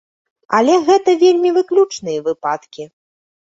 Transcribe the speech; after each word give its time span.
Але 0.59 0.77
гэта 0.87 1.15
вельмі 1.25 1.49
выключныя 1.59 2.27
выпадкі. 2.33 2.91